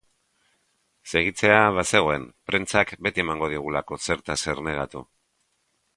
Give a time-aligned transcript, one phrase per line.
[1.11, 5.09] Segitzea, bazegoen, prentsak beti emango digulako zertaz ernegatu.